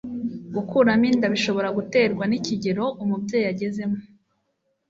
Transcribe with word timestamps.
Gukuramo 0.55 1.05
inda 1.11 1.27
bishobora 1.33 1.69
guterwa 1.77 2.23
n'ikigero 2.27 2.85
umubyeyi 3.03 3.47
agezemo 3.53 3.99